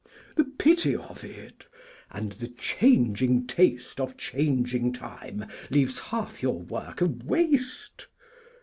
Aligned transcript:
The 0.35 0.45
Pity 0.45 0.95
of 0.95 1.23
it! 1.23 1.67
And 2.09 2.31
the 2.31 2.47
changing 2.47 3.45
Taste 3.45 3.99
Of 3.99 4.17
changing 4.17 4.93
Time 4.93 5.45
leaves 5.69 5.99
half 5.99 6.41
your 6.41 6.59
Work 6.61 7.01
a 7.01 7.05
Waste! 7.05 8.07